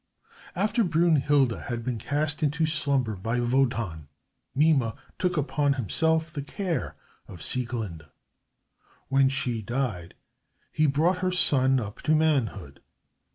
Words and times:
After 0.55 0.83
Brünnhilde 0.83 1.65
had 1.65 1.83
been 1.83 1.99
cast 1.99 2.41
into 2.41 2.65
slumber 2.65 3.15
by 3.15 3.39
Wotan, 3.39 4.07
Mime 4.55 4.93
took 5.19 5.37
upon 5.37 5.73
himself 5.73 6.33
the 6.33 6.41
care 6.41 6.95
of 7.27 7.43
Sieglinde. 7.43 8.07
When 9.09 9.29
she 9.29 9.61
died, 9.61 10.15
he 10.71 10.87
brought 10.87 11.19
her 11.19 11.31
son 11.31 11.79
up 11.79 12.01
to 12.01 12.15
manhood. 12.15 12.81